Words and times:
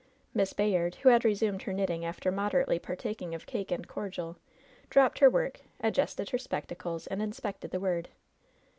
Miss 0.33 0.51
Bayard, 0.51 0.95
who 1.05 1.09
had 1.09 1.23
resumed 1.23 1.61
her 1.61 1.73
knitting 1.73 2.03
after 2.03 2.31
moderately 2.31 2.79
partaking 2.79 3.35
of 3.35 3.45
cake 3.45 3.69
and 3.71 3.87
cordial, 3.87 4.35
dropped 4.89 5.19
her 5.19 5.29
work, 5.29 5.61
adjusted 5.79 6.31
her 6.31 6.39
spectacles 6.39 7.05
and 7.05 7.21
inspected 7.21 7.69
the 7.69 7.79
word. 7.79 8.09